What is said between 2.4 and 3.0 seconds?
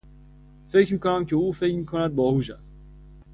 است